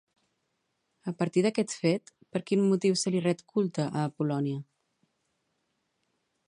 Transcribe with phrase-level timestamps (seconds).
[1.11, 4.63] A partir d'aquest fet, per quin motiu se li ret culte a Apol·lònia?